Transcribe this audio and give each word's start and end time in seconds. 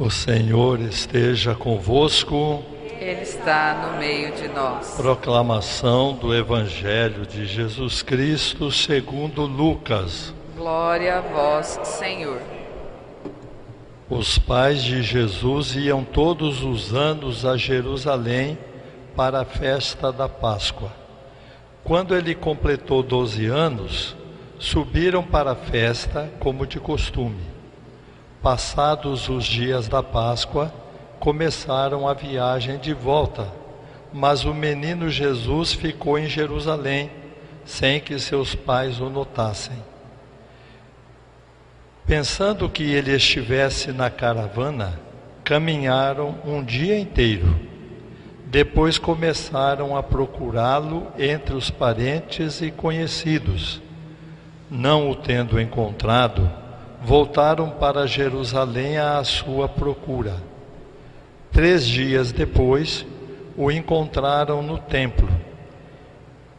O 0.00 0.08
Senhor 0.08 0.80
esteja 0.80 1.54
convosco. 1.54 2.64
Ele 2.98 3.20
está 3.20 3.74
no 3.74 3.98
meio 3.98 4.32
de 4.32 4.48
nós. 4.48 4.94
Proclamação 4.96 6.14
do 6.14 6.34
Evangelho 6.34 7.26
de 7.26 7.44
Jesus 7.44 8.02
Cristo 8.02 8.72
segundo 8.72 9.42
Lucas. 9.42 10.32
Glória 10.56 11.18
a 11.18 11.20
vós, 11.20 11.78
Senhor. 11.84 12.40
Os 14.08 14.38
pais 14.38 14.82
de 14.82 15.02
Jesus 15.02 15.76
iam 15.76 16.02
todos 16.02 16.64
os 16.64 16.94
anos 16.94 17.44
a 17.44 17.58
Jerusalém 17.58 18.56
para 19.14 19.42
a 19.42 19.44
festa 19.44 20.10
da 20.10 20.30
Páscoa. 20.30 20.90
Quando 21.84 22.16
ele 22.16 22.34
completou 22.34 23.02
12 23.02 23.44
anos, 23.48 24.16
subiram 24.58 25.22
para 25.22 25.52
a 25.52 25.56
festa 25.56 26.32
como 26.40 26.66
de 26.66 26.80
costume. 26.80 27.59
Passados 28.42 29.28
os 29.28 29.44
dias 29.44 29.86
da 29.86 30.02
Páscoa, 30.02 30.72
começaram 31.18 32.08
a 32.08 32.14
viagem 32.14 32.78
de 32.78 32.94
volta, 32.94 33.46
mas 34.10 34.46
o 34.46 34.54
menino 34.54 35.10
Jesus 35.10 35.74
ficou 35.74 36.18
em 36.18 36.26
Jerusalém, 36.26 37.10
sem 37.66 38.00
que 38.00 38.18
seus 38.18 38.54
pais 38.54 38.98
o 38.98 39.10
notassem. 39.10 39.76
Pensando 42.06 42.68
que 42.68 42.82
ele 42.82 43.14
estivesse 43.14 43.92
na 43.92 44.08
caravana, 44.08 44.98
caminharam 45.44 46.36
um 46.44 46.64
dia 46.64 46.98
inteiro. 46.98 47.60
Depois 48.46 48.98
começaram 48.98 49.94
a 49.94 50.02
procurá-lo 50.02 51.08
entre 51.18 51.54
os 51.54 51.70
parentes 51.70 52.62
e 52.62 52.70
conhecidos. 52.70 53.82
Não 54.70 55.10
o 55.10 55.14
tendo 55.14 55.60
encontrado, 55.60 56.50
voltaram 57.02 57.70
para 57.70 58.06
Jerusalém 58.06 58.98
à 58.98 59.22
sua 59.24 59.68
procura. 59.68 60.36
Três 61.50 61.86
dias 61.86 62.30
depois, 62.30 63.06
o 63.56 63.70
encontraram 63.70 64.62
no 64.62 64.78
templo. 64.78 65.28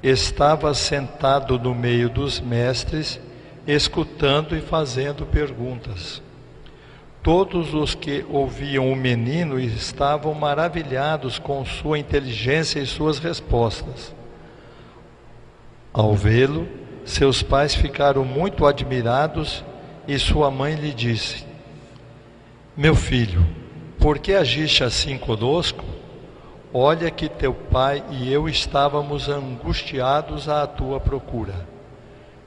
Estava 0.02 0.74
sentado 0.74 1.60
no 1.60 1.76
meio 1.76 2.10
dos 2.10 2.40
mestres, 2.40 3.20
escutando 3.68 4.58
e 4.58 4.62
fazendo 4.62 5.26
perguntas. 5.26 6.22
Todos 7.22 7.76
os 7.76 7.94
que 7.94 8.26
ouviam 8.30 8.92
o 8.92 8.96
menino 8.96 9.60
estavam 9.60 10.34
maravilhados 10.34 11.38
com 11.38 11.64
sua 11.64 12.00
inteligência 12.00 12.80
e 12.80 12.86
suas 12.88 13.20
respostas. 13.20 14.14
Ao 15.94 16.16
vê-lo, 16.16 16.68
seus 17.06 17.44
pais 17.44 17.76
ficaram 17.76 18.26
muito 18.26 18.66
admirados 18.66 19.64
e 20.08 20.18
sua 20.18 20.50
mãe 20.50 20.76
lhe 20.76 20.94
disse: 20.94 21.46
Meu 22.76 22.96
filho, 22.96 23.46
por 24.00 24.20
que 24.20 24.34
agiste 24.34 24.84
assim 24.84 25.18
conosco? 25.18 25.84
Olha 26.74 27.12
que 27.12 27.28
teu 27.28 27.54
pai 27.54 28.02
e 28.10 28.32
eu 28.32 28.48
estávamos 28.48 29.28
angustiados 29.28 30.48
à 30.48 30.66
tua 30.66 31.00
procura. 31.00 31.68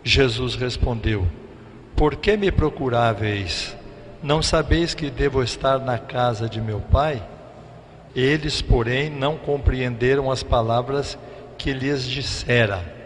Jesus 0.03 0.55
respondeu: 0.55 1.27
Por 1.95 2.17
que 2.17 2.37
me 2.37 2.51
procuráveis? 2.51 3.77
Não 4.23 4.43
sabeis 4.43 4.95
que 4.95 5.11
devo 5.11 5.43
estar 5.43 5.79
na 5.79 5.99
casa 5.99 6.49
de 6.49 6.61
meu 6.61 6.81
pai? 6.81 7.23
Eles, 8.17 8.63
porém, 8.63 9.11
não 9.11 9.37
compreenderam 9.37 10.31
as 10.31 10.43
palavras 10.43 11.19
que 11.59 11.73
lhes 11.73 12.09
dissera. 12.09 13.04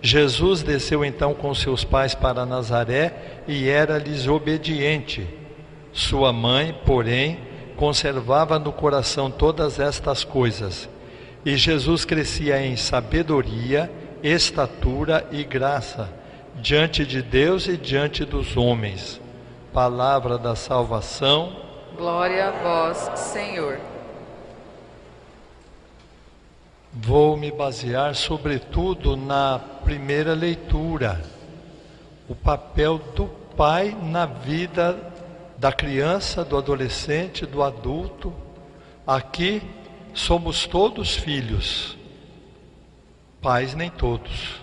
Jesus 0.00 0.62
desceu 0.62 1.04
então 1.04 1.34
com 1.34 1.54
seus 1.54 1.84
pais 1.84 2.14
para 2.14 2.46
Nazaré 2.46 3.42
e 3.48 3.68
era-lhes 3.68 4.26
obediente. 4.26 5.26
Sua 5.92 6.32
mãe, 6.32 6.78
porém, 6.84 7.38
conservava 7.76 8.58
no 8.58 8.72
coração 8.72 9.30
todas 9.30 9.80
estas 9.80 10.22
coisas. 10.24 10.88
E 11.44 11.56
Jesus 11.56 12.04
crescia 12.04 12.60
em 12.60 12.76
sabedoria, 12.76 13.90
estatura 14.22 15.26
e 15.30 15.44
graça, 15.44 16.12
diante 16.56 17.04
de 17.06 17.22
Deus 17.22 17.66
e 17.66 17.76
diante 17.76 18.24
dos 18.24 18.56
homens 18.56 19.20
palavra 19.76 20.38
da 20.38 20.56
salvação. 20.56 21.54
Glória 21.98 22.48
a 22.48 22.50
vós, 22.50 23.10
Senhor. 23.14 23.78
Vou 26.98 27.36
me 27.36 27.52
basear 27.52 28.14
sobretudo 28.14 29.18
na 29.18 29.58
primeira 29.84 30.32
leitura, 30.32 31.22
o 32.26 32.34
papel 32.34 32.96
do 33.14 33.26
pai 33.54 33.94
na 34.02 34.24
vida 34.24 34.98
da 35.58 35.70
criança, 35.70 36.42
do 36.42 36.56
adolescente, 36.56 37.44
do 37.44 37.62
adulto. 37.62 38.32
Aqui 39.06 39.60
somos 40.14 40.66
todos 40.66 41.14
filhos, 41.14 41.98
pais 43.42 43.74
nem 43.74 43.90
todos. 43.90 44.62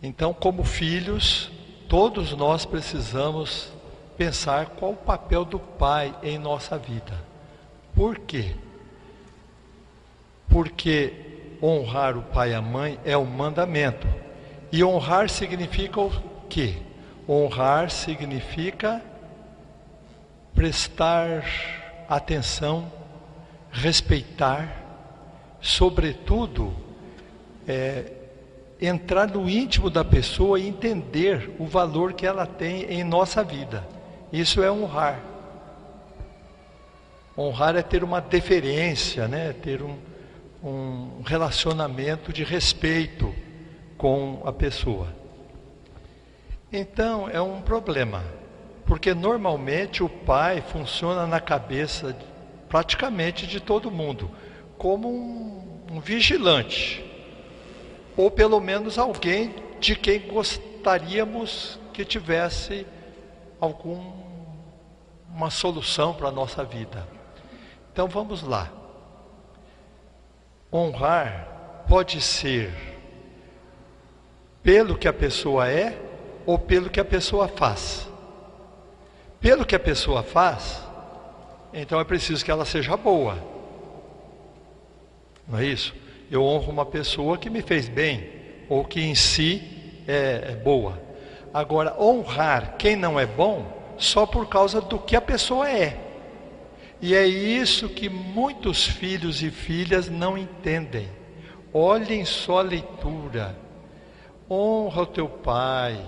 Então, 0.00 0.32
como 0.32 0.62
filhos, 0.62 1.50
todos 1.88 2.36
nós 2.36 2.64
precisamos 2.64 3.72
pensar 4.16 4.66
qual 4.66 4.92
o 4.92 4.96
papel 4.96 5.44
do 5.44 5.58
pai 5.58 6.14
em 6.22 6.38
nossa 6.38 6.78
vida. 6.78 7.20
Por 7.96 8.16
quê? 8.16 8.54
Porque 10.50 11.14
honrar 11.62 12.18
o 12.18 12.22
pai 12.22 12.50
e 12.50 12.54
a 12.54 12.60
mãe 12.60 12.98
é 13.04 13.16
um 13.16 13.24
mandamento. 13.24 14.06
E 14.72 14.84
honrar 14.84 15.30
significa 15.30 16.00
o 16.00 16.10
quê? 16.48 16.74
Honrar 17.28 17.90
significa 17.90 19.02
prestar 20.54 21.44
atenção, 22.08 22.90
respeitar, 23.70 24.68
sobretudo, 25.60 26.74
é, 27.66 28.12
entrar 28.80 29.28
no 29.28 29.48
íntimo 29.48 29.90
da 29.90 30.04
pessoa 30.04 30.58
e 30.58 30.66
entender 30.66 31.54
o 31.58 31.66
valor 31.66 32.12
que 32.12 32.26
ela 32.26 32.46
tem 32.46 32.84
em 32.84 33.04
nossa 33.04 33.44
vida. 33.44 33.86
Isso 34.32 34.62
é 34.62 34.70
honrar. 34.70 35.20
Honrar 37.36 37.76
é 37.76 37.82
ter 37.82 38.02
uma 38.02 38.20
deferência, 38.20 39.28
né? 39.28 39.52
ter 39.52 39.82
um, 39.82 39.96
um 40.62 41.22
relacionamento 41.22 42.32
de 42.32 42.44
respeito 42.44 43.34
com 43.96 44.42
a 44.44 44.52
pessoa. 44.52 45.08
Então 46.72 47.28
é 47.28 47.40
um 47.40 47.60
problema, 47.60 48.22
porque 48.86 49.14
normalmente 49.14 50.02
o 50.02 50.08
pai 50.08 50.60
funciona 50.60 51.26
na 51.26 51.40
cabeça 51.40 52.16
praticamente 52.68 53.46
de 53.46 53.58
todo 53.58 53.90
mundo 53.90 54.30
como 54.78 55.08
um, 55.08 55.86
um 55.92 56.00
vigilante, 56.00 57.04
ou 58.16 58.30
pelo 58.30 58.60
menos 58.60 58.98
alguém 58.98 59.54
de 59.80 59.96
quem 59.96 60.20
gostaríamos 60.20 61.78
que 61.92 62.04
tivesse 62.04 62.86
alguma 63.60 64.14
solução 65.50 66.14
para 66.14 66.28
a 66.28 66.32
nossa 66.32 66.64
vida. 66.64 67.06
Então 67.92 68.06
vamos 68.06 68.42
lá. 68.42 68.79
Honrar 70.72 71.84
pode 71.88 72.20
ser 72.20 72.72
pelo 74.62 74.96
que 74.96 75.08
a 75.08 75.12
pessoa 75.12 75.68
é 75.68 75.98
ou 76.46 76.58
pelo 76.58 76.90
que 76.90 77.00
a 77.00 77.04
pessoa 77.04 77.48
faz. 77.48 78.08
Pelo 79.40 79.64
que 79.64 79.74
a 79.74 79.80
pessoa 79.80 80.22
faz, 80.22 80.82
então 81.72 81.98
é 81.98 82.04
preciso 82.04 82.44
que 82.44 82.50
ela 82.50 82.64
seja 82.64 82.96
boa. 82.96 83.38
Não 85.48 85.58
é 85.58 85.64
isso? 85.64 85.94
Eu 86.30 86.44
honro 86.44 86.70
uma 86.70 86.86
pessoa 86.86 87.38
que 87.38 87.50
me 87.50 87.62
fez 87.62 87.88
bem 87.88 88.30
ou 88.68 88.84
que 88.84 89.00
em 89.00 89.14
si 89.14 90.02
é, 90.06 90.52
é 90.52 90.56
boa. 90.56 91.00
Agora, 91.52 92.00
honrar 92.00 92.76
quem 92.76 92.94
não 92.94 93.18
é 93.18 93.26
bom 93.26 93.66
só 93.98 94.24
por 94.24 94.48
causa 94.48 94.80
do 94.80 94.98
que 94.98 95.16
a 95.16 95.20
pessoa 95.20 95.68
é. 95.68 96.09
E 97.02 97.14
é 97.14 97.26
isso 97.26 97.88
que 97.88 98.08
muitos 98.08 98.86
filhos 98.86 99.42
e 99.42 99.50
filhas 99.50 100.08
não 100.08 100.36
entendem. 100.36 101.08
Olhem 101.72 102.24
só 102.24 102.58
a 102.58 102.62
leitura. 102.62 103.56
Honra 104.50 105.02
o 105.02 105.06
teu 105.06 105.28
pai. 105.28 105.98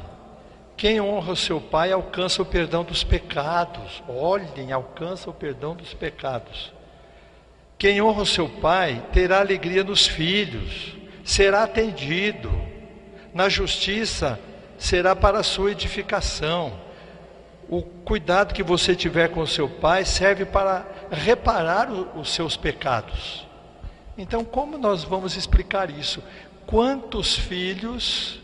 Quem 0.77 1.01
honra 1.01 1.33
o 1.33 1.37
seu 1.37 1.61
pai 1.61 1.93
alcança 1.93 2.43
o 2.43 2.47
perdão 2.47 2.85
dos 2.85 3.05
pecados. 3.05 4.03
Olhem, 4.09 4.73
alcança 4.73 5.31
o 5.31 5.35
perdão 5.35 5.75
dos 5.75 5.95
pecados. 5.95 6.73
Quem 7.79 8.03
honra 8.03 8.23
o 8.23 8.27
seu 8.27 8.49
pai 8.49 9.03
terá 9.13 9.41
alegria 9.41 9.83
nos 9.83 10.07
filhos, 10.07 10.95
será 11.25 11.65
atendido. 11.65 12.51
Na 13.33 13.49
justiça 13.49 14.39
será 14.77 15.17
para 15.17 15.39
a 15.39 15.43
sua 15.43 15.73
edificação. 15.73 16.73
O 17.73 17.81
cuidado 17.81 18.53
que 18.53 18.63
você 18.63 18.95
tiver 18.95 19.29
com 19.29 19.47
seu 19.47 19.69
pai 19.69 20.05
serve 20.05 20.45
para 20.45 20.85
reparar 21.11 21.91
o, 21.91 22.21
os 22.21 22.29
seus 22.35 22.55
pecados. 22.55 23.47
Então, 24.19 24.45
como 24.45 24.77
nós 24.77 25.05
vamos 25.05 25.37
explicar 25.37 25.89
isso? 25.89 26.23
Quantos 26.67 27.35
filhos 27.35 28.39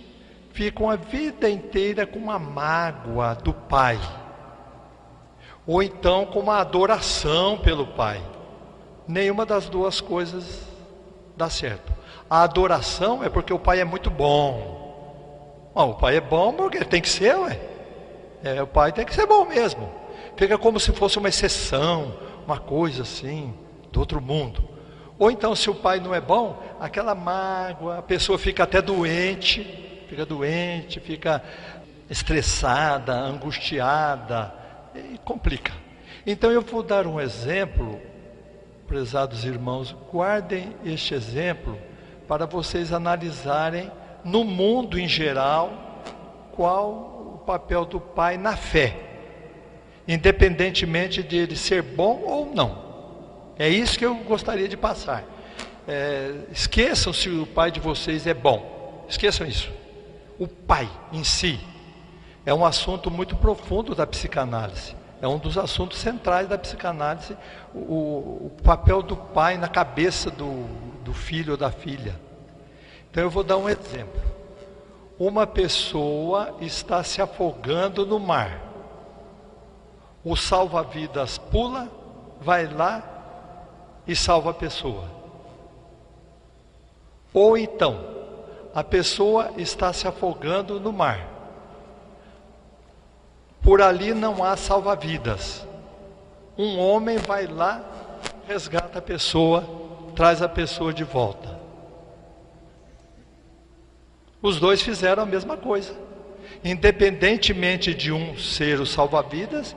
ficam 0.53 0.89
a 0.89 0.97
vida 0.97 1.51
inteira 1.51 2.07
com 2.07 2.19
uma 2.19 2.39
mágoa 2.39 3.35
do 3.35 3.53
pai? 3.53 3.99
ou 5.69 5.83
então 5.83 6.25
com 6.25 6.41
uma 6.41 6.57
adoração 6.61 7.59
pelo 7.59 7.87
pai. 7.89 8.23
Nenhuma 9.07 9.45
das 9.45 9.69
duas 9.69 10.01
coisas 10.01 10.63
dá 11.37 11.51
certo. 11.51 11.93
A 12.29 12.43
adoração 12.43 13.23
é 13.23 13.29
porque 13.29 13.53
o 13.53 13.59
pai 13.59 13.81
é 13.81 13.85
muito 13.85 14.11
bom. 14.11 15.71
o 15.75 15.93
pai 15.93 16.17
é 16.17 16.21
bom 16.23 16.55
porque 16.55 16.83
tem 16.87 17.03
que 17.03 17.09
ser, 17.11 17.37
ué. 17.37 17.78
É, 18.43 18.63
o 18.63 18.67
pai 18.67 18.93
tem 18.93 19.05
que 19.05 19.15
ser 19.15 19.27
bom 19.27 19.45
mesmo. 19.45 19.91
Fica 20.37 20.57
como 20.57 20.79
se 20.79 20.93
fosse 20.93 21.19
uma 21.19 21.29
exceção, 21.29 22.15
uma 22.47 22.59
coisa 22.59 23.03
assim, 23.03 23.55
do 23.91 24.01
outro 24.01 24.21
mundo. 24.21 24.63
Ou 25.19 25.31
então, 25.31 25.55
se 25.57 25.69
o 25.69 25.75
pai 25.75 25.99
não 25.99 26.15
é 26.15 26.21
bom, 26.21 26.63
aquela 26.79 27.15
mágoa, 27.15 27.99
a 27.99 28.03
pessoa 28.03 28.39
fica 28.39 28.63
até 28.63 28.81
doente, 28.81 29.65
fica 30.09 30.25
doente, 30.25 31.01
fica 31.01 31.43
estressada, 32.09 33.15
angustiada, 33.15 34.55
e 34.95 35.19
complica. 35.19 35.73
Então 36.27 36.51
eu 36.51 36.63
vou 36.63 36.83
dar 36.83 37.07
um 37.07 37.21
exemplo, 37.21 38.01
prezados 38.87 39.45
irmãos, 39.45 39.95
guardem 40.11 40.75
este 40.85 41.15
exemplo 41.15 41.77
para 42.27 42.47
vocês 42.47 42.93
analisarem 42.93 43.91
no 44.25 44.45
mundo 44.45 44.99
em 44.99 45.09
geral 45.09 46.03
qual 46.53 47.18
papel 47.49 47.87
do 47.87 47.99
pai 47.99 48.37
na 48.37 48.55
fé, 48.55 48.95
independentemente 50.07 51.23
de 51.23 51.39
ele 51.39 51.57
ser 51.57 51.81
bom 51.81 52.21
ou 52.27 52.55
não. 52.55 52.87
É 53.59 53.67
isso 53.71 53.99
que 53.99 54.05
eu 54.05 54.15
gostaria 54.17 54.69
de 54.69 54.77
passar. 54.77 55.25
É, 55.87 56.43
esqueçam 56.53 57.11
se 57.11 57.31
o 57.31 57.47
pai 57.47 57.71
de 57.71 57.81
vocês 57.81 58.27
é 58.27 58.35
bom. 58.35 59.07
Esqueçam 59.09 59.47
isso. 59.47 59.73
O 60.39 60.47
pai 60.47 60.91
em 61.11 61.25
si 61.25 61.59
é 62.45 62.53
um 62.53 62.67
assunto 62.67 63.11
muito 63.11 63.35
profundo 63.35 63.95
da 63.95 64.07
psicanálise. 64.07 64.95
É 65.23 65.27
um 65.27 65.39
dos 65.39 65.57
assuntos 65.57 65.99
centrais 65.99 66.49
da 66.49 66.59
psicanálise, 66.59 67.35
o, 67.75 68.51
o 68.51 68.53
papel 68.63 69.03
do 69.03 69.17
pai 69.17 69.57
na 69.57 69.69
cabeça 69.69 70.31
do, 70.31 70.67
do 71.03 71.15
filho 71.15 71.53
ou 71.53 71.57
da 71.57 71.71
filha. 71.71 72.15
Então 73.11 73.23
eu 73.23 73.31
vou 73.31 73.43
dar 73.43 73.57
um 73.57 73.71
exemplo. 73.71 74.38
Uma 75.19 75.47
pessoa 75.47 76.55
está 76.61 77.03
se 77.03 77.21
afogando 77.21 78.07
no 78.07 78.21
mar. 78.21 78.63
O 80.25 80.37
salva-vidas 80.37 81.39
pula, 81.39 81.89
vai 82.41 82.67
lá 82.67 83.03
e 84.07 84.15
salva 84.15 84.51
a 84.51 84.55
pessoa. 84.55 85.05
Ou 87.35 87.59
então, 87.59 87.99
a 88.75 88.85
pessoa 88.85 89.51
está 89.57 89.93
se 89.93 90.07
afogando 90.07 90.79
no 90.79 90.93
mar. 90.93 91.27
Por 93.61 93.83
ali 93.83 94.15
não 94.15 94.45
há 94.45 94.57
salva-vidas. 94.57 95.67
Um 96.57 96.79
homem 96.79 97.19
vai 97.19 97.47
lá, 97.47 97.83
resgata 98.47 99.01
a 99.01 99.03
pessoa, 99.03 99.65
traz 100.15 100.41
a 100.41 100.49
pessoa 100.49 100.93
de 100.93 101.03
volta. 101.03 101.58
Os 104.41 104.61
dois 104.61 104.81
fizeram 104.81 105.23
a 105.23 105.27
mesma 105.27 105.57
coisa, 105.57 105.95
independentemente 106.65 107.93
de 107.93 108.13
um 108.13 108.37
ser 108.39 108.81
o 108.81 108.87
salva-vidas 108.87 109.75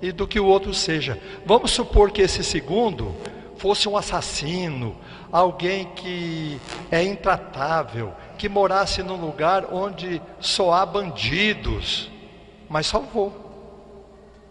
e 0.00 0.12
do 0.12 0.28
que 0.28 0.38
o 0.38 0.46
outro 0.46 0.72
seja. 0.72 1.20
Vamos 1.44 1.72
supor 1.72 2.12
que 2.12 2.22
esse 2.22 2.44
segundo 2.44 3.14
fosse 3.56 3.88
um 3.88 3.96
assassino, 3.96 4.96
alguém 5.32 5.86
que 5.96 6.60
é 6.90 7.02
intratável, 7.02 8.12
que 8.38 8.48
morasse 8.48 9.02
num 9.02 9.16
lugar 9.16 9.72
onde 9.72 10.22
só 10.38 10.72
há 10.72 10.86
bandidos, 10.86 12.10
mas 12.68 12.86
salvou. 12.86 13.44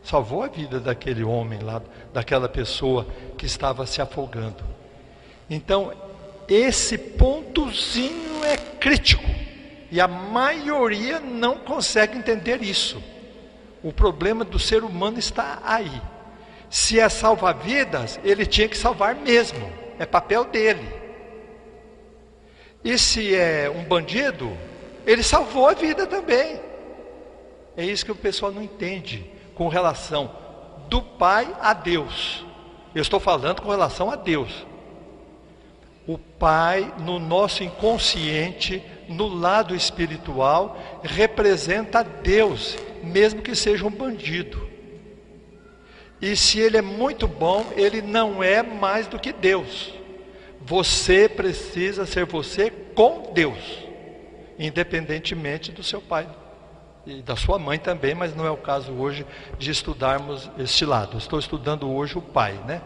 Salvou 0.03 0.43
a 0.43 0.47
vida 0.47 0.79
daquele 0.79 1.23
homem 1.23 1.59
lá, 1.59 1.81
daquela 2.13 2.49
pessoa 2.49 3.07
que 3.37 3.45
estava 3.45 3.85
se 3.85 4.01
afogando. 4.01 4.63
Então, 5.49 5.93
esse 6.47 6.97
pontozinho 6.97 8.43
é 8.43 8.57
crítico. 8.57 9.44
E 9.91 10.01
a 10.01 10.07
maioria 10.07 11.19
não 11.19 11.57
consegue 11.57 12.17
entender 12.17 12.61
isso. 12.61 13.01
O 13.83 13.93
problema 13.93 14.43
do 14.43 14.57
ser 14.57 14.83
humano 14.83 15.19
está 15.19 15.59
aí. 15.63 16.01
Se 16.69 16.99
é 16.99 17.07
salvar 17.07 17.55
vidas, 17.55 18.19
ele 18.23 18.45
tinha 18.45 18.67
que 18.67 18.77
salvar 18.77 19.15
mesmo. 19.15 19.71
É 19.99 20.05
papel 20.05 20.45
dele. 20.45 20.87
E 22.83 22.97
se 22.97 23.35
é 23.35 23.69
um 23.69 23.83
bandido, 23.83 24.55
ele 25.05 25.23
salvou 25.23 25.67
a 25.67 25.73
vida 25.73 26.05
também. 26.05 26.59
É 27.77 27.85
isso 27.85 28.05
que 28.05 28.11
o 28.11 28.15
pessoal 28.15 28.51
não 28.51 28.61
entende 28.61 29.29
com 29.53 29.67
relação 29.67 30.31
do 30.89 31.01
Pai 31.01 31.47
a 31.61 31.73
Deus. 31.73 32.45
Eu 32.93 33.01
estou 33.01 33.19
falando 33.19 33.61
com 33.61 33.69
relação 33.69 34.09
a 34.09 34.15
Deus. 34.15 34.65
O 36.07 36.17
Pai, 36.17 36.93
no 36.99 37.19
nosso 37.19 37.63
inconsciente, 37.63 38.83
no 39.07 39.27
lado 39.27 39.75
espiritual, 39.75 40.77
representa 41.03 42.03
Deus, 42.03 42.77
mesmo 43.03 43.41
que 43.41 43.55
seja 43.55 43.85
um 43.85 43.91
bandido. 43.91 44.69
E 46.21 46.35
se 46.35 46.59
ele 46.59 46.77
é 46.77 46.81
muito 46.81 47.27
bom, 47.27 47.65
ele 47.75 48.01
não 48.01 48.41
é 48.41 48.63
mais 48.63 49.07
do 49.07 49.19
que 49.19 49.31
Deus. 49.33 49.93
Você 50.61 51.29
precisa 51.29 52.05
ser 52.05 52.25
você 52.25 52.71
com 52.71 53.31
Deus, 53.33 53.85
independentemente 54.57 55.71
do 55.71 55.83
seu 55.83 56.01
pai 56.01 56.27
e 57.05 57.21
da 57.21 57.35
sua 57.35 57.59
mãe 57.59 57.77
também, 57.77 58.15
mas 58.15 58.35
não 58.35 58.45
é 58.45 58.49
o 58.49 58.57
caso 58.57 58.91
hoje 58.93 59.25
de 59.59 59.69
estudarmos 59.69 60.49
este 60.57 60.85
lado. 60.85 61.17
Estou 61.17 61.37
estudando 61.37 61.91
hoje 61.91 62.17
o 62.17 62.21
pai, 62.21 62.59
né? 62.65 62.81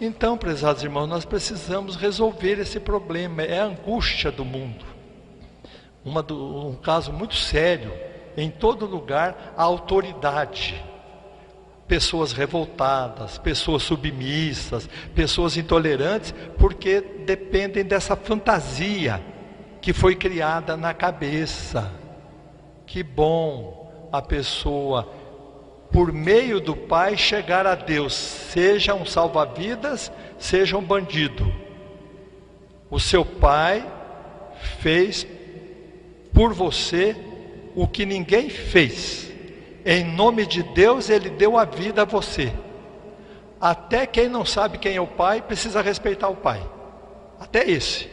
Então, 0.00 0.36
prezados 0.36 0.82
irmãos, 0.82 1.06
nós 1.06 1.24
precisamos 1.24 1.94
resolver 1.94 2.58
esse 2.58 2.80
problema, 2.80 3.42
é 3.42 3.60
a 3.60 3.64
angústia 3.66 4.32
do 4.32 4.44
mundo. 4.44 4.84
Do, 6.04 6.68
um 6.68 6.74
caso 6.74 7.12
muito 7.12 7.34
sério, 7.34 7.92
em 8.36 8.50
todo 8.50 8.86
lugar, 8.86 9.54
a 9.56 9.62
autoridade 9.62 10.82
pessoas 11.92 12.32
revoltadas, 12.32 13.36
pessoas 13.36 13.82
submissas, 13.82 14.88
pessoas 15.14 15.58
intolerantes, 15.58 16.34
porque 16.56 17.02
dependem 17.02 17.84
dessa 17.84 18.16
fantasia 18.16 19.22
que 19.78 19.92
foi 19.92 20.14
criada 20.14 20.74
na 20.74 20.94
cabeça. 20.94 21.92
Que 22.86 23.02
bom 23.02 24.08
a 24.10 24.22
pessoa, 24.22 25.06
por 25.90 26.12
meio 26.12 26.60
do 26.60 26.74
Pai, 26.74 27.14
chegar 27.16 27.66
a 27.66 27.74
Deus, 27.74 28.14
seja 28.14 28.94
um 28.94 29.04
salva-vidas, 29.04 30.10
seja 30.38 30.78
um 30.78 30.82
bandido. 30.82 31.52
O 32.88 32.98
seu 32.98 33.22
Pai 33.22 33.86
fez 34.78 35.26
por 36.32 36.52
você 36.52 37.16
o 37.74 37.86
que 37.86 38.04
ninguém 38.04 38.48
fez. 38.48 39.30
Em 39.84 40.04
nome 40.04 40.46
de 40.46 40.62
Deus, 40.62 41.10
Ele 41.10 41.30
deu 41.30 41.58
a 41.58 41.64
vida 41.64 42.02
a 42.02 42.04
você. 42.04 42.52
Até 43.60 44.06
quem 44.06 44.28
não 44.28 44.44
sabe 44.44 44.78
quem 44.78 44.96
é 44.96 45.00
o 45.00 45.06
pai, 45.06 45.40
precisa 45.40 45.80
respeitar 45.80 46.28
o 46.28 46.36
pai. 46.36 46.60
Até 47.38 47.68
esse. 47.68 48.08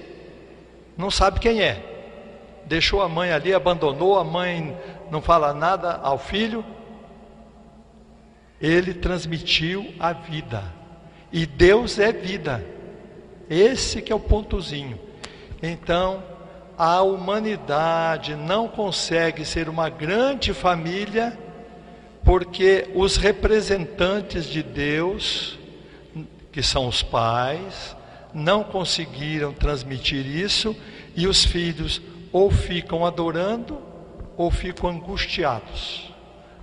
Não 0.98 1.10
sabe 1.10 1.40
quem 1.40 1.62
é. 1.62 1.86
Deixou 2.66 3.02
a 3.02 3.10
mãe 3.10 3.32
ali, 3.32 3.54
abandonou, 3.54 4.20
a 4.20 4.24
mãe 4.24 4.78
não 5.10 5.22
fala 5.22 5.54
nada 5.54 6.00
ao 6.04 6.18
filho. 6.18 6.64
Ele 8.62 8.94
transmitiu 8.94 9.94
a 10.00 10.14
vida. 10.14 10.64
E 11.32 11.46
Deus 11.46 11.98
é 12.00 12.12
vida. 12.12 12.64
Esse 13.50 14.02
que 14.02 14.12
é 14.12 14.16
o 14.16 14.20
pontozinho. 14.20 15.00
Então, 15.62 16.24
a 16.80 17.02
humanidade 17.02 18.38
não 18.38 18.66
consegue 18.66 19.44
ser 19.44 19.68
uma 19.68 19.90
grande 19.90 20.54
família 20.54 21.38
porque 22.24 22.90
os 22.96 23.18
representantes 23.18 24.46
de 24.46 24.64
Deus, 24.64 25.60
que 26.54 26.64
são 26.64 26.88
os 26.88 27.04
pais, 27.04 27.98
não 28.34 28.64
conseguiram 28.64 29.52
transmitir 29.52 30.26
isso 30.26 30.74
e 31.18 31.28
os 31.28 31.44
filhos 31.44 32.02
ou 32.32 32.50
ficam 32.50 33.06
adorando 33.06 33.78
ou 34.38 34.50
ficam 34.50 34.90
angustiados. 34.90 36.14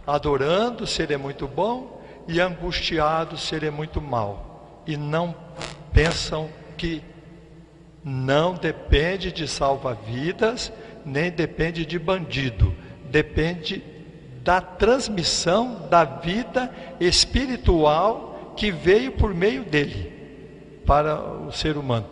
Adorando 0.06 0.86
seria 0.86 1.18
muito 1.18 1.46
bom 1.46 2.00
e 2.26 2.40
angustiado 2.40 3.36
seria 3.36 3.70
muito 3.70 4.00
mal. 4.00 4.80
E 4.86 4.96
não 4.96 5.34
pensam 5.92 6.48
que 6.78 7.02
não 8.08 8.54
depende 8.54 9.32
de 9.32 9.48
salva-vidas, 9.48 10.72
nem 11.04 11.28
depende 11.28 11.84
de 11.84 11.98
bandido, 11.98 12.72
depende 13.10 13.82
da 14.44 14.60
transmissão 14.60 15.88
da 15.90 16.04
vida 16.04 16.72
espiritual 17.00 18.54
que 18.56 18.70
veio 18.70 19.10
por 19.10 19.34
meio 19.34 19.64
dele 19.64 20.12
para 20.86 21.20
o 21.20 21.50
ser 21.50 21.76
humano. 21.76 22.06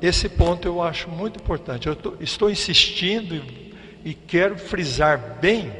Esse 0.00 0.28
ponto 0.28 0.68
eu 0.68 0.80
acho 0.80 1.08
muito 1.10 1.40
importante. 1.40 1.88
Eu 1.88 1.96
tô, 1.96 2.14
estou 2.20 2.48
insistindo 2.48 3.34
e, 3.34 3.74
e 4.04 4.14
quero 4.14 4.56
frisar 4.56 5.38
bem 5.40 5.72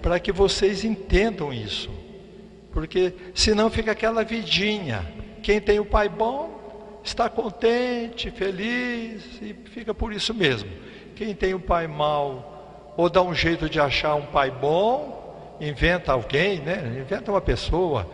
para 0.00 0.20
que 0.20 0.30
vocês 0.30 0.84
entendam 0.84 1.52
isso. 1.52 1.90
Porque 2.70 3.12
senão 3.34 3.70
fica 3.70 3.90
aquela 3.90 4.22
vidinha. 4.22 5.04
Quem 5.42 5.60
tem 5.60 5.80
o 5.80 5.84
pai 5.84 6.08
bom 6.08 6.49
está 7.02 7.28
contente, 7.28 8.30
feliz 8.30 9.40
e 9.40 9.54
fica 9.70 9.94
por 9.94 10.12
isso 10.12 10.34
mesmo. 10.34 10.70
Quem 11.16 11.34
tem 11.34 11.54
o 11.54 11.60
pai 11.60 11.86
mau 11.86 12.92
ou 12.96 13.08
dá 13.08 13.22
um 13.22 13.34
jeito 13.34 13.68
de 13.68 13.80
achar 13.80 14.14
um 14.14 14.26
pai 14.26 14.50
bom, 14.50 15.56
inventa 15.60 16.12
alguém, 16.12 16.58
né? 16.60 16.98
Inventa 17.00 17.30
uma 17.30 17.40
pessoa, 17.40 18.06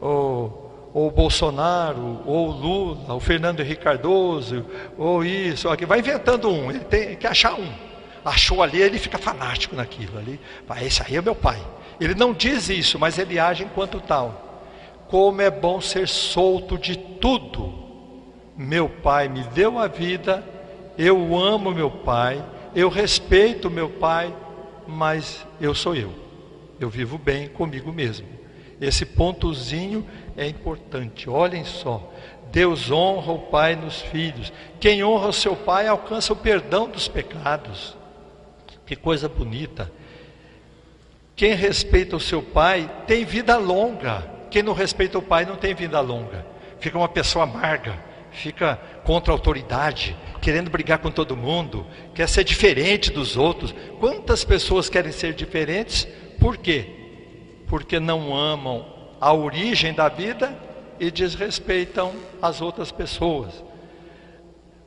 ou, 0.00 0.90
ou 0.94 1.10
Bolsonaro, 1.10 2.22
ou 2.24 2.50
Lula, 2.50 3.14
o 3.14 3.20
Fernando 3.20 3.60
Henrique 3.60 3.82
Cardoso, 3.82 4.64
ou 4.96 5.24
isso, 5.24 5.68
ou 5.68 5.76
vai 5.86 5.98
inventando 5.98 6.48
um, 6.50 6.70
ele 6.70 6.80
tem 6.80 7.16
que 7.16 7.26
achar 7.26 7.54
um. 7.54 7.70
Achou 8.24 8.62
ali, 8.62 8.80
ele 8.80 8.98
fica 8.98 9.18
fanático 9.18 9.74
naquilo 9.74 10.18
ali. 10.18 10.38
Vai, 10.66 10.84
esse 10.84 11.02
aí 11.02 11.16
é 11.16 11.22
meu 11.22 11.34
pai. 11.34 11.58
Ele 11.98 12.14
não 12.14 12.32
diz 12.32 12.68
isso, 12.68 12.98
mas 12.98 13.18
ele 13.18 13.38
age 13.38 13.64
enquanto 13.64 14.00
tal. 14.00 14.62
Como 15.08 15.40
é 15.40 15.50
bom 15.50 15.80
ser 15.80 16.06
solto 16.06 16.78
de 16.78 16.96
tudo. 16.96 17.89
Meu 18.62 18.90
pai 18.90 19.26
me 19.26 19.42
deu 19.42 19.78
a 19.78 19.86
vida, 19.86 20.44
eu 20.98 21.34
amo 21.34 21.72
meu 21.72 21.90
pai, 21.90 22.44
eu 22.76 22.90
respeito 22.90 23.70
meu 23.70 23.88
pai, 23.88 24.36
mas 24.86 25.46
eu 25.58 25.74
sou 25.74 25.96
eu. 25.96 26.12
Eu 26.78 26.90
vivo 26.90 27.16
bem 27.16 27.48
comigo 27.48 27.90
mesmo. 27.90 28.28
Esse 28.78 29.06
pontozinho 29.06 30.06
é 30.36 30.46
importante. 30.46 31.30
Olhem 31.30 31.64
só. 31.64 32.12
Deus 32.52 32.90
honra 32.90 33.32
o 33.32 33.38
pai 33.38 33.76
nos 33.76 34.02
filhos. 34.02 34.52
Quem 34.78 35.02
honra 35.02 35.28
o 35.28 35.32
seu 35.32 35.56
pai 35.56 35.86
alcança 35.86 36.34
o 36.34 36.36
perdão 36.36 36.86
dos 36.86 37.08
pecados. 37.08 37.96
Que 38.84 38.94
coisa 38.94 39.26
bonita. 39.26 39.90
Quem 41.34 41.54
respeita 41.54 42.14
o 42.14 42.20
seu 42.20 42.42
pai 42.42 42.90
tem 43.06 43.24
vida 43.24 43.56
longa. 43.56 44.22
Quem 44.50 44.62
não 44.62 44.74
respeita 44.74 45.16
o 45.16 45.22
pai 45.22 45.46
não 45.46 45.56
tem 45.56 45.74
vida 45.74 45.98
longa. 46.00 46.44
Fica 46.78 46.98
uma 46.98 47.08
pessoa 47.08 47.44
amarga, 47.44 48.09
fica 48.32 48.76
contra 49.04 49.32
a 49.32 49.34
autoridade, 49.34 50.16
querendo 50.40 50.70
brigar 50.70 50.98
com 50.98 51.10
todo 51.10 51.36
mundo, 51.36 51.86
quer 52.14 52.28
ser 52.28 52.44
diferente 52.44 53.10
dos 53.10 53.36
outros. 53.36 53.74
Quantas 53.98 54.44
pessoas 54.44 54.88
querem 54.88 55.12
ser 55.12 55.34
diferentes? 55.34 56.06
Por 56.38 56.56
quê? 56.56 56.86
Porque 57.66 58.00
não 58.00 58.36
amam 58.36 58.86
a 59.20 59.32
origem 59.32 59.92
da 59.92 60.08
vida 60.08 60.56
e 60.98 61.10
desrespeitam 61.10 62.12
as 62.40 62.60
outras 62.60 62.90
pessoas. 62.90 63.64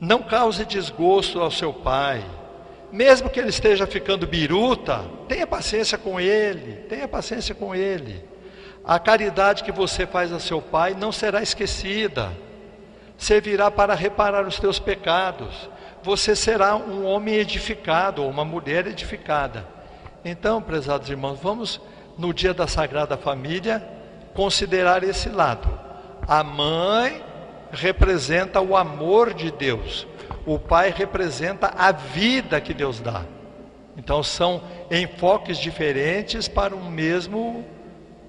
Não 0.00 0.22
cause 0.22 0.64
desgosto 0.64 1.40
ao 1.40 1.50
seu 1.50 1.72
pai 1.72 2.24
mesmo 2.94 3.28
que 3.28 3.40
ele 3.40 3.48
esteja 3.48 3.88
ficando 3.88 4.24
biruta, 4.24 5.04
tenha 5.26 5.48
paciência 5.48 5.98
com 5.98 6.20
ele, 6.20 6.76
tenha 6.88 7.08
paciência 7.08 7.52
com 7.52 7.74
ele. 7.74 8.24
A 8.84 9.00
caridade 9.00 9.64
que 9.64 9.72
você 9.72 10.06
faz 10.06 10.30
a 10.32 10.38
seu 10.38 10.62
pai 10.62 10.94
não 10.94 11.10
será 11.10 11.42
esquecida, 11.42 12.30
servirá 13.24 13.70
para 13.70 13.94
reparar 13.94 14.46
os 14.46 14.60
teus 14.60 14.78
pecados. 14.78 15.68
Você 16.02 16.36
será 16.36 16.76
um 16.76 17.06
homem 17.06 17.36
edificado 17.36 18.22
ou 18.22 18.28
uma 18.28 18.44
mulher 18.44 18.86
edificada. 18.86 19.66
Então, 20.22 20.60
prezados 20.60 21.08
irmãos, 21.08 21.38
vamos 21.42 21.80
no 22.18 22.34
dia 22.34 22.52
da 22.52 22.66
Sagrada 22.66 23.16
Família 23.16 23.82
considerar 24.34 25.02
esse 25.02 25.30
lado. 25.30 25.68
A 26.28 26.44
mãe 26.44 27.24
representa 27.72 28.60
o 28.60 28.76
amor 28.76 29.32
de 29.32 29.50
Deus, 29.50 30.06
o 30.46 30.58
pai 30.58 30.94
representa 30.94 31.72
a 31.76 31.90
vida 31.92 32.60
que 32.60 32.74
Deus 32.74 33.00
dá. 33.00 33.22
Então 33.96 34.22
são 34.22 34.62
enfoques 34.90 35.58
diferentes 35.58 36.46
para 36.46 36.74
um 36.74 36.90
mesmo 36.90 37.64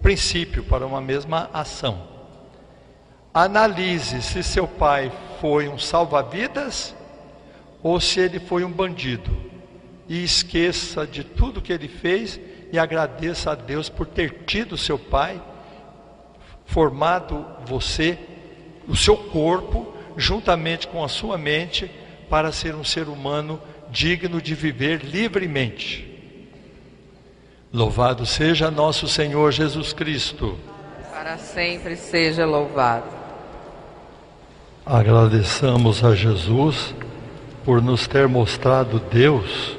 princípio, 0.02 0.64
para 0.64 0.86
uma 0.86 1.02
mesma 1.02 1.50
ação. 1.54 2.15
Analise 3.36 4.22
se 4.22 4.42
seu 4.42 4.66
pai 4.66 5.12
foi 5.42 5.68
um 5.68 5.78
salva-vidas 5.78 6.96
ou 7.84 8.00
se 8.00 8.22
ele 8.22 8.40
foi 8.40 8.64
um 8.64 8.72
bandido. 8.72 9.30
E 10.08 10.24
esqueça 10.24 11.06
de 11.06 11.22
tudo 11.22 11.62
que 11.62 11.74
ele 11.74 11.90
fez 11.90 12.40
e 12.72 12.80
agradeça 12.80 13.52
a 13.52 13.56
Deus 13.56 13.90
por 13.90 14.08
ter 14.08 14.46
tido 14.46 14.78
seu 14.78 14.98
pai, 14.98 15.42
formado 16.66 17.46
você, 17.66 18.18
o 18.88 18.96
seu 18.96 19.18
corpo, 19.18 19.94
juntamente 20.16 20.88
com 20.88 21.04
a 21.04 21.10
sua 21.10 21.38
mente 21.38 21.92
para 22.30 22.54
ser 22.54 22.74
um 22.74 22.86
ser 22.86 23.10
humano 23.10 23.62
digno 23.90 24.42
de 24.42 24.56
viver 24.56 25.04
livremente. 25.04 26.10
Louvado 27.74 28.26
seja 28.26 28.72
nosso 28.72 29.10
Senhor 29.10 29.52
Jesus 29.52 29.92
Cristo. 29.92 30.58
Para 31.12 31.38
sempre 31.38 31.98
seja 31.98 32.46
louvado. 32.46 33.25
Agradeçamos 34.86 36.06
a 36.06 36.14
Jesus 36.14 36.94
por 37.64 37.82
nos 37.82 38.06
ter 38.06 38.28
mostrado 38.28 39.00
Deus 39.00 39.76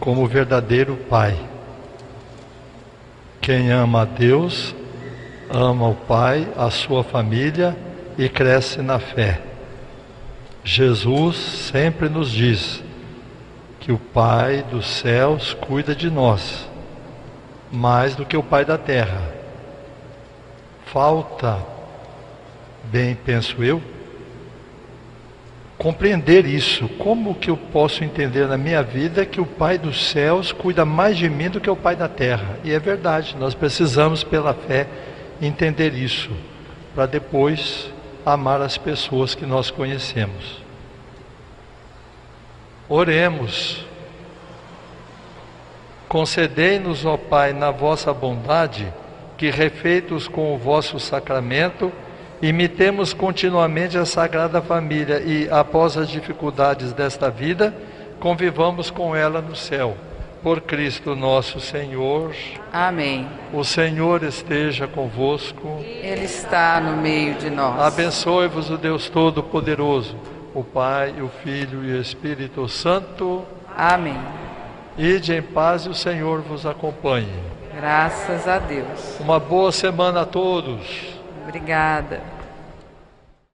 como 0.00 0.26
verdadeiro 0.26 0.96
Pai. 0.96 1.38
Quem 3.38 3.70
ama 3.70 4.00
a 4.00 4.04
Deus, 4.06 4.74
ama 5.50 5.88
o 5.88 5.94
Pai, 5.94 6.48
a 6.56 6.70
sua 6.70 7.04
família 7.04 7.76
e 8.16 8.30
cresce 8.30 8.80
na 8.80 8.98
fé. 8.98 9.42
Jesus 10.64 11.36
sempre 11.36 12.08
nos 12.08 12.30
diz 12.30 12.82
que 13.78 13.92
o 13.92 13.98
Pai 13.98 14.64
dos 14.70 14.86
céus 14.86 15.52
cuida 15.52 15.94
de 15.94 16.08
nós, 16.10 16.66
mais 17.70 18.16
do 18.16 18.24
que 18.24 18.38
o 18.38 18.42
Pai 18.42 18.64
da 18.64 18.78
terra. 18.78 19.20
Falta, 20.86 21.58
bem 22.90 23.14
penso 23.14 23.62
eu, 23.62 23.82
compreender 25.80 26.44
isso. 26.44 26.86
Como 26.98 27.34
que 27.34 27.48
eu 27.48 27.56
posso 27.56 28.04
entender 28.04 28.46
na 28.46 28.58
minha 28.58 28.82
vida 28.82 29.24
que 29.24 29.40
o 29.40 29.46
Pai 29.46 29.78
dos 29.78 30.10
céus 30.10 30.52
cuida 30.52 30.84
mais 30.84 31.16
de 31.16 31.26
mim 31.26 31.48
do 31.48 31.58
que 31.58 31.70
o 31.70 31.74
Pai 31.74 31.96
da 31.96 32.06
terra? 32.06 32.58
E 32.62 32.70
é 32.70 32.78
verdade, 32.78 33.34
nós 33.38 33.54
precisamos, 33.54 34.22
pela 34.22 34.52
fé, 34.52 34.86
entender 35.40 35.94
isso, 35.94 36.30
para 36.94 37.06
depois 37.06 37.90
amar 38.26 38.60
as 38.60 38.76
pessoas 38.76 39.34
que 39.34 39.46
nós 39.46 39.70
conhecemos. 39.70 40.60
Oremos. 42.86 43.82
Concedei-nos, 46.10 47.06
ó 47.06 47.16
Pai, 47.16 47.54
na 47.54 47.70
vossa 47.70 48.12
bondade, 48.12 48.92
que 49.38 49.48
refeitos 49.48 50.28
com 50.28 50.54
o 50.54 50.58
vosso 50.58 51.00
sacramento, 51.00 51.90
imitemos 52.42 53.12
continuamente 53.12 53.98
a 53.98 54.04
Sagrada 54.04 54.62
Família 54.62 55.20
e, 55.20 55.48
após 55.50 55.96
as 55.96 56.08
dificuldades 56.08 56.92
desta 56.92 57.30
vida, 57.30 57.74
convivamos 58.18 58.90
com 58.90 59.14
ela 59.14 59.40
no 59.40 59.54
céu. 59.54 59.96
Por 60.42 60.62
Cristo 60.62 61.14
nosso 61.14 61.60
Senhor. 61.60 62.34
Amém. 62.72 63.28
O 63.52 63.62
Senhor 63.62 64.22
esteja 64.22 64.86
convosco. 64.86 65.80
Ele 65.82 66.24
está 66.24 66.80
no 66.80 66.96
meio 66.96 67.34
de 67.34 67.50
nós. 67.50 67.78
Abençoe-vos 67.78 68.70
o 68.70 68.78
Deus 68.78 69.10
Todo-Poderoso, 69.10 70.16
o 70.54 70.64
Pai, 70.64 71.14
o 71.20 71.28
Filho 71.42 71.84
e 71.84 71.92
o 71.92 72.00
Espírito 72.00 72.66
Santo. 72.68 73.44
Amém. 73.76 74.18
Ide 74.96 75.34
em 75.34 75.42
paz 75.42 75.84
e 75.84 75.90
o 75.90 75.94
Senhor 75.94 76.40
vos 76.40 76.64
acompanhe. 76.64 77.28
Graças 77.76 78.48
a 78.48 78.58
Deus. 78.58 79.20
Uma 79.20 79.38
boa 79.38 79.70
semana 79.70 80.22
a 80.22 80.26
todos. 80.26 81.19
Obrigada. 81.50 82.39